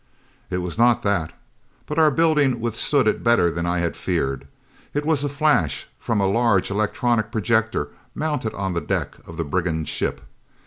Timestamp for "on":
8.55-8.73